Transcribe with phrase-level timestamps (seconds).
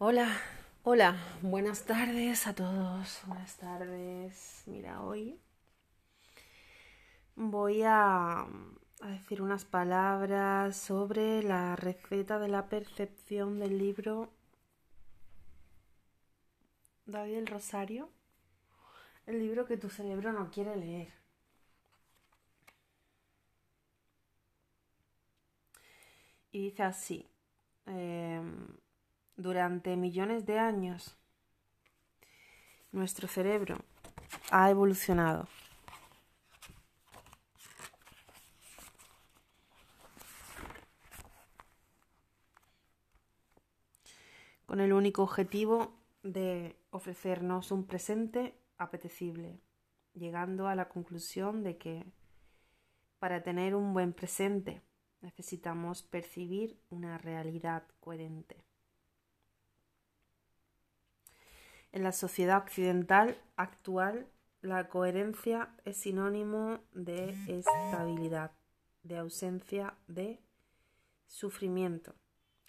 [0.00, 0.40] Hola,
[0.84, 4.62] hola, buenas tardes a todos, buenas tardes.
[4.66, 5.40] Mira, hoy
[7.34, 8.46] voy a,
[9.02, 14.30] decir unas palabras sobre la receta de la percepción del libro
[17.06, 18.08] David el Rosario,
[19.26, 21.08] el libro que tu cerebro no quiere leer.
[26.52, 27.28] Y dice así.
[27.86, 28.40] Eh,
[29.38, 31.16] durante millones de años,
[32.92, 33.78] nuestro cerebro
[34.50, 35.48] ha evolucionado.
[44.66, 49.62] con el único objetivo de ofrecernos un presente apetecible,
[50.12, 52.04] llegando a la conclusión de que
[53.18, 54.82] para tener un buen presente
[55.22, 58.67] necesitamos percibir una realidad coherente.
[61.92, 64.26] En la sociedad occidental actual,
[64.60, 68.50] la coherencia es sinónimo de estabilidad,
[69.02, 70.40] de ausencia de
[71.26, 72.14] sufrimiento,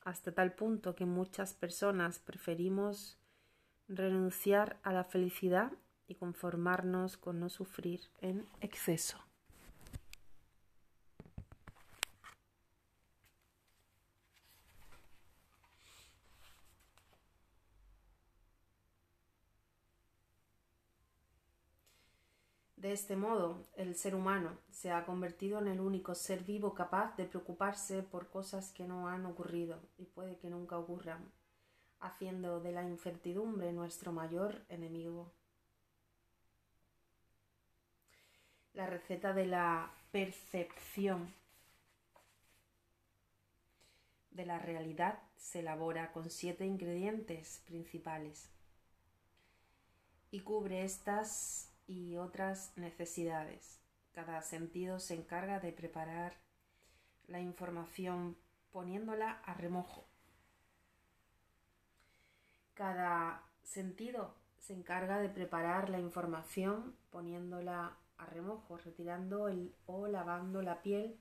[0.03, 3.17] hasta tal punto que muchas personas preferimos
[3.87, 5.71] renunciar a la felicidad
[6.07, 9.28] y conformarnos con no sufrir en exceso.
[22.79, 27.13] De este modo, el ser humano se ha convertido en el único ser vivo capaz
[27.17, 31.29] de preocuparse por cosas que no han ocurrido y puede que nunca ocurran,
[31.99, 35.29] haciendo de la incertidumbre nuestro mayor enemigo.
[38.73, 41.33] La receta de la percepción
[44.31, 48.49] de la realidad se elabora con siete ingredientes principales
[50.31, 53.79] y cubre estas y otras necesidades.
[54.11, 56.37] Cada sentido se encarga de preparar
[57.27, 58.37] la información
[58.71, 60.07] poniéndola a remojo.
[62.75, 70.61] Cada sentido se encarga de preparar la información poniéndola a remojo, retirando el, o lavando
[70.61, 71.19] la piel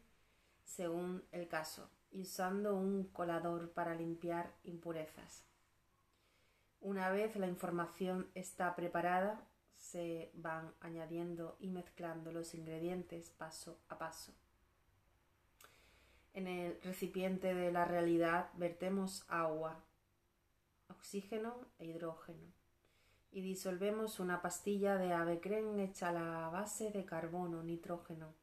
[0.65, 5.47] según el caso y usando un colador para limpiar impurezas.
[6.81, 9.48] Una vez la información está preparada,
[9.79, 14.33] se van añadiendo y mezclando los ingredientes paso a paso.
[16.35, 19.83] En el recipiente de la realidad vertemos agua,
[20.89, 22.53] oxígeno e hidrógeno
[23.31, 28.35] y disolvemos una pastilla de avecren hecha a la base de carbono, nitrógeno,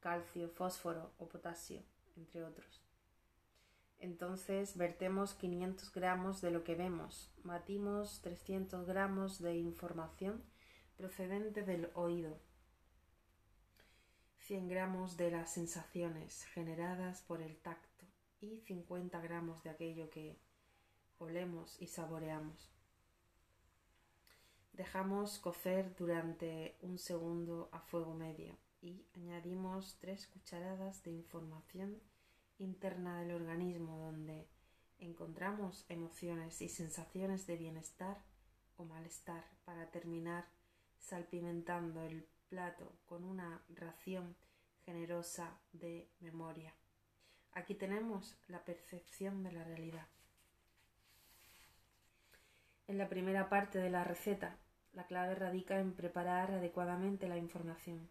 [0.00, 1.82] calcio, fósforo o potasio,
[2.16, 2.85] entre otros.
[3.98, 10.42] Entonces vertemos 500 gramos de lo que vemos, batimos 300 gramos de información
[10.96, 12.38] procedente del oído,
[14.38, 18.06] 100 gramos de las sensaciones generadas por el tacto
[18.40, 20.38] y 50 gramos de aquello que
[21.18, 22.70] olemos y saboreamos.
[24.72, 31.98] Dejamos cocer durante un segundo a fuego medio y añadimos 3 cucharadas de información
[32.58, 34.48] interna del organismo donde
[34.98, 38.22] encontramos emociones y sensaciones de bienestar
[38.76, 40.46] o malestar para terminar
[40.98, 44.36] salpimentando el plato con una ración
[44.84, 46.74] generosa de memoria.
[47.52, 50.06] Aquí tenemos la percepción de la realidad.
[52.86, 54.56] En la primera parte de la receta,
[54.92, 58.08] la clave radica en preparar adecuadamente la información.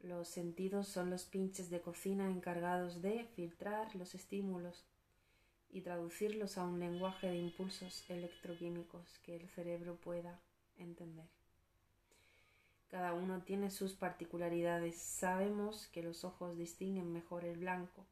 [0.00, 4.84] Los sentidos son los pinches de cocina encargados de filtrar los estímulos
[5.70, 10.40] y traducirlos a un lenguaje de impulsos electroquímicos que el cerebro pueda
[10.78, 11.26] entender.
[12.88, 14.96] Cada uno tiene sus particularidades.
[14.96, 18.06] Sabemos que los ojos distinguen mejor el blanco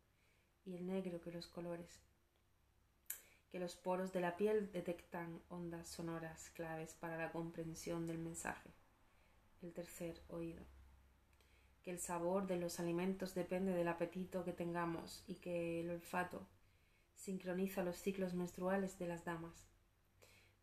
[0.67, 2.01] y el negro que los colores,
[3.53, 8.71] que los poros de la piel detectan ondas sonoras claves para la comprensión del mensaje.
[9.63, 10.74] El tercer oído
[11.85, 16.49] que el sabor de los alimentos depende del apetito que tengamos y que el olfato
[17.15, 19.67] sincroniza los ciclos menstruales de las damas.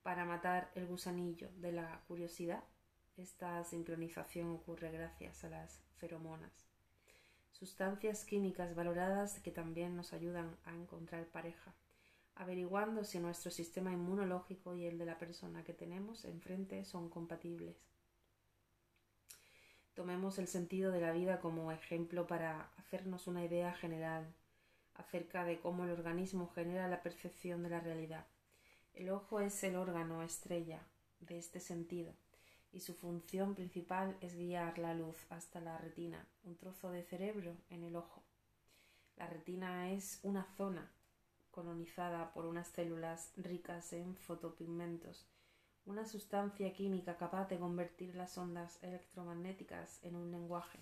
[0.02, 2.64] Para matar el gusanillo de la curiosidad,
[3.18, 6.52] esta sincronización ocurre gracias a las feromonas,
[7.52, 11.76] sustancias químicas valoradas que también nos ayudan a encontrar pareja,
[12.34, 17.91] averiguando si nuestro sistema inmunológico y el de la persona que tenemos enfrente son compatibles.
[20.02, 24.34] Tomemos el sentido de la vida como ejemplo para hacernos una idea general
[24.96, 28.26] acerca de cómo el organismo genera la percepción de la realidad.
[28.96, 30.82] El ojo es el órgano estrella
[31.20, 32.16] de este sentido
[32.72, 37.56] y su función principal es guiar la luz hasta la retina, un trozo de cerebro
[37.70, 38.24] en el ojo.
[39.18, 40.92] La retina es una zona
[41.52, 45.28] colonizada por unas células ricas en fotopigmentos,
[45.86, 50.80] una sustancia química capaz de convertir las ondas electromagnéticas en un lenguaje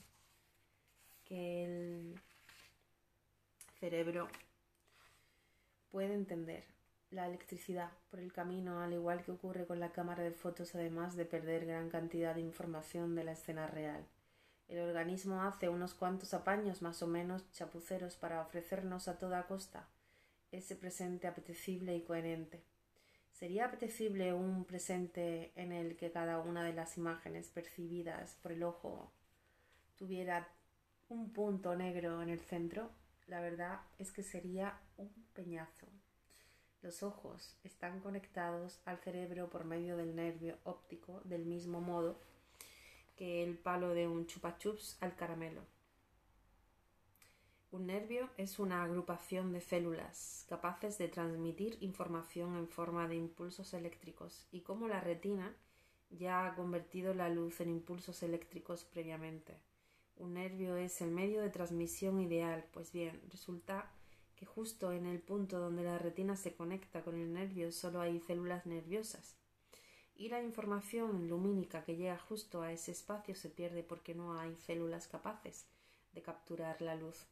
[1.26, 2.22] que el
[3.80, 4.28] cerebro
[5.92, 6.64] puede entender
[7.12, 11.16] la electricidad por el camino, al igual que ocurre con la cámara de fotos, además
[11.16, 14.06] de perder gran cantidad de información de la escena real.
[14.68, 19.88] El organismo hace unos cuantos apaños más o menos chapuceros para ofrecernos a toda costa
[20.52, 22.64] ese presente apetecible y coherente.
[23.40, 28.64] ¿Sería apetecible un presente en el que cada una de las imágenes percibidas por el
[28.64, 29.14] ojo
[29.96, 30.50] tuviera
[31.08, 32.92] un punto negro en el centro?
[33.28, 35.88] La verdad es que sería un peñazo.
[36.82, 42.20] Los ojos están conectados al cerebro por medio del nervio óptico del mismo modo
[43.16, 45.62] que el palo de un chupachups al caramelo.
[47.72, 53.76] Un nervio es una agrupación de células capaces de transmitir información en forma de impulsos
[53.76, 55.56] eléctricos y como la retina
[56.10, 59.60] ya ha convertido la luz en impulsos eléctricos previamente.
[60.16, 63.92] Un nervio es el medio de transmisión ideal, pues bien, resulta
[64.36, 68.20] que justo en el punto donde la retina se conecta con el nervio solo hay
[68.20, 69.36] células nerviosas.
[70.16, 74.56] Y la información lumínica que llega justo a ese espacio se pierde porque no hay
[74.56, 75.68] células capaces
[76.14, 77.28] de capturar la luz.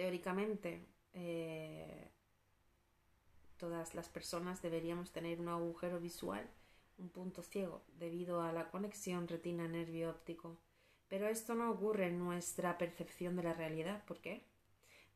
[0.00, 2.08] Teóricamente, eh,
[3.58, 6.48] todas las personas deberíamos tener un agujero visual,
[6.96, 10.56] un punto ciego, debido a la conexión retina-nervio óptico.
[11.10, 14.02] Pero esto no ocurre en nuestra percepción de la realidad.
[14.06, 14.42] ¿Por qué?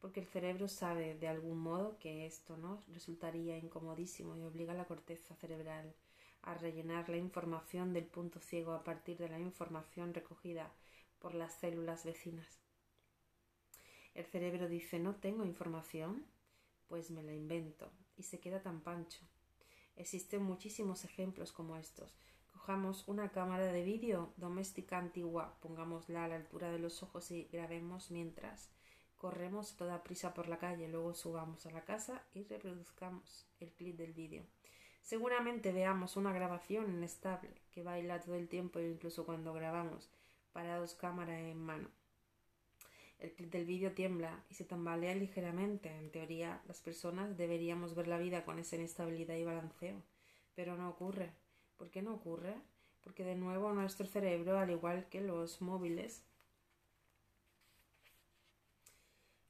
[0.03, 4.77] porque el cerebro sabe de algún modo que esto no resultaría incomodísimo y obliga a
[4.77, 5.95] la corteza cerebral
[6.43, 10.71] a rellenar la información del punto ciego a partir de la información recogida
[11.21, 12.65] por las células vecinas.
[14.15, 16.25] El cerebro dice no tengo información,
[16.89, 19.21] pues me la invento y se queda tan pancho.
[19.97, 22.17] Existen muchísimos ejemplos como estos.
[22.53, 27.45] Cojamos una cámara de vídeo doméstica antigua, pongámosla a la altura de los ojos y
[27.53, 28.71] grabemos mientras
[29.17, 33.73] corremos a toda prisa por la calle, luego subamos a la casa y reproduzcamos el
[33.73, 34.45] clip del vídeo.
[35.03, 40.11] Seguramente veamos una grabación inestable que baila todo el tiempo incluso cuando grabamos,
[40.53, 41.89] parados cámara en mano.
[43.19, 45.91] El clip del vídeo tiembla y se tambalea ligeramente.
[45.91, 50.03] En teoría, las personas deberíamos ver la vida con esa inestabilidad y balanceo.
[50.55, 51.33] Pero no ocurre.
[51.77, 52.55] ¿Por qué no ocurre?
[53.03, 56.23] Porque de nuevo nuestro cerebro, al igual que los móviles,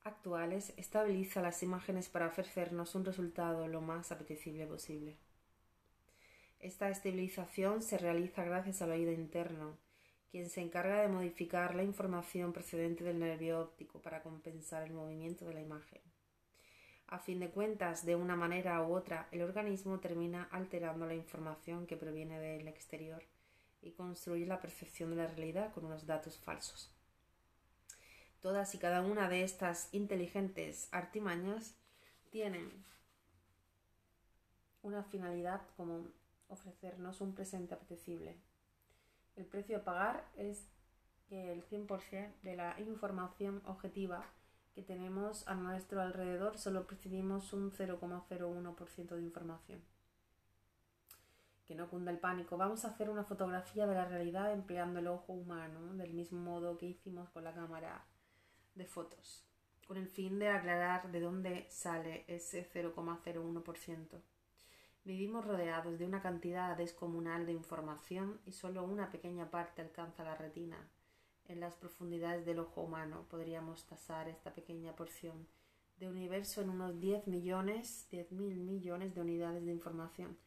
[0.05, 5.17] actuales estabiliza las imágenes para ofrecernos un resultado lo más apetecible posible.
[6.61, 9.77] Esta estabilización se realiza gracias al oído interno,
[10.35, 15.45] quien se encarga de modificar la información procedente del nervio óptico para compensar el movimiento
[15.45, 16.03] de la imagen.
[17.07, 21.87] A fin de cuentas, de una manera u otra, el organismo termina alterando la información
[21.87, 23.23] que proviene del exterior
[23.81, 26.91] y construye la percepción de la realidad con unos datos falsos.
[28.41, 31.77] Todas y cada una de estas inteligentes artimañas
[32.31, 32.73] tienen
[34.83, 36.09] una finalidad como
[36.49, 38.37] ofrecernos un presente apetecible.
[39.37, 40.69] El precio a pagar es
[41.29, 44.25] que el 100% de la información objetiva
[44.75, 49.81] que tenemos a nuestro alrededor solo percibimos un 0,01% de información.
[51.67, 52.57] Que no cunda el pánico.
[52.57, 56.77] Vamos a hacer una fotografía de la realidad empleando el ojo humano, del mismo modo
[56.77, 58.05] que hicimos con la cámara
[58.75, 59.47] de fotos,
[59.87, 64.21] con el fin de aclarar de dónde sale ese 0,01%.
[65.07, 70.35] Vivimos rodeados de una cantidad descomunal de información y solo una pequeña parte alcanza la
[70.35, 70.79] retina.
[71.47, 75.47] En las profundidades del ojo humano podríamos tasar esta pequeña porción
[75.99, 80.39] de universo en unos 10 millones, 10 mil millones de unidades de información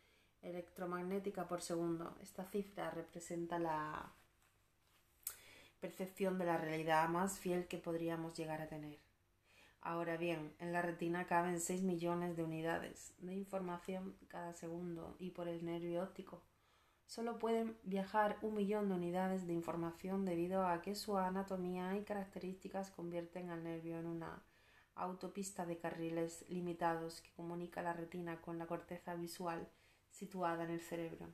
[0.42, 2.18] electromagnética por segundo.
[2.24, 4.12] Esta cifra representa la
[5.80, 9.07] percepción de la realidad más fiel que podríamos llegar a tener.
[9.88, 15.30] Ahora bien, en la retina caben 6 millones de unidades de información cada segundo y
[15.30, 16.42] por el nervio óptico.
[17.06, 22.04] Solo pueden viajar un millón de unidades de información debido a que su anatomía y
[22.04, 24.44] características convierten al nervio en una
[24.94, 29.70] autopista de carriles limitados que comunica la retina con la corteza visual
[30.10, 31.30] situada en el cerebro.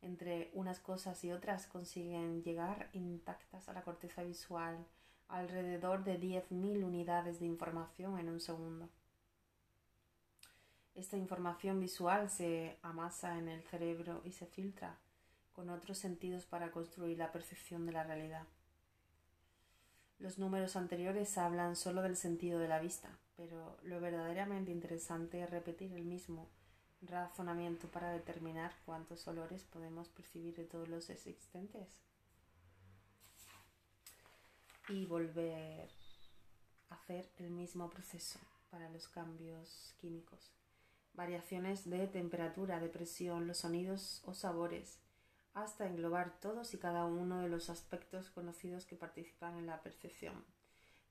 [0.00, 4.86] Entre unas cosas y otras consiguen llegar intactas a la corteza visual
[5.28, 8.88] alrededor de 10.000 unidades de información en un segundo.
[10.94, 14.98] Esta información visual se amasa en el cerebro y se filtra
[15.52, 18.46] con otros sentidos para construir la percepción de la realidad.
[20.18, 25.50] Los números anteriores hablan solo del sentido de la vista, pero lo verdaderamente interesante es
[25.50, 26.48] repetir el mismo
[27.00, 31.88] razonamiento para determinar cuántos olores podemos percibir de todos los existentes
[34.88, 35.88] y volver
[36.90, 38.38] a hacer el mismo proceso
[38.70, 40.52] para los cambios químicos.
[41.14, 44.98] Variaciones de temperatura, de presión, los sonidos o sabores,
[45.54, 50.44] hasta englobar todos y cada uno de los aspectos conocidos que participan en la percepción.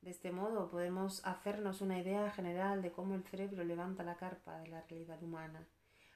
[0.02, 4.58] De este modo podemos hacernos una idea general de cómo el cerebro levanta la carpa
[4.60, 5.68] de la realidad humana,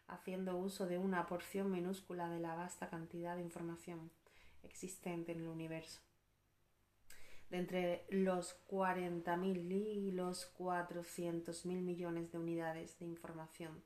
[0.08, 4.12] haciendo uso de una porción minúscula de la vasta cantidad de información
[4.64, 6.02] existente en el universo.
[7.50, 13.84] De entre los 40.000 y los 400.000 millones de unidades de información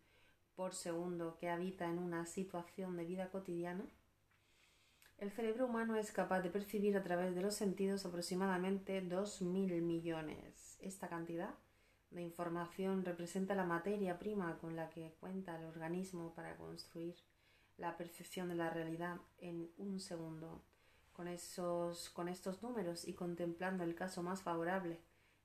[0.56, 3.86] por segundo que habita en una situación de vida cotidiana,
[5.18, 10.78] el cerebro humano es capaz de percibir a través de los sentidos aproximadamente 2.000 millones.
[10.82, 11.56] Esta cantidad
[12.12, 17.16] de información representa la materia prima con la que cuenta el organismo para construir
[17.78, 20.62] la percepción de la realidad en un segundo.
[21.20, 25.02] Con, esos, con estos números y contemplando el caso más favorable,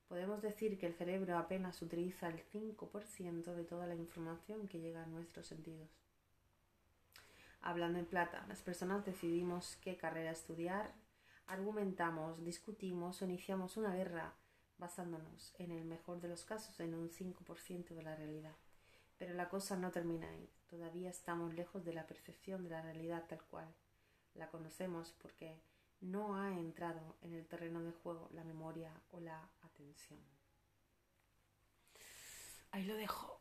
[0.07, 5.03] podemos decir que el cerebro apenas utiliza el 5% de toda la información que llega
[5.03, 5.89] a nuestros sentidos.
[7.61, 10.95] Hablando en plata, las personas decidimos qué carrera estudiar,
[11.49, 14.33] argumentamos, discutimos o iniciamos una guerra
[14.79, 18.55] basándonos, en el mejor de los casos, en un 5% de la realidad.
[19.19, 20.49] Pero la cosa no termina ahí.
[20.69, 23.75] Todavía estamos lejos de la percepción de la realidad tal cual.
[24.35, 25.61] La conocemos porque
[26.01, 30.21] no ha entrado en el terreno de juego la memoria o la atención.
[32.73, 33.41] Ahí lo dejo.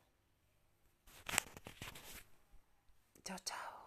[3.23, 3.82] Chao, chao.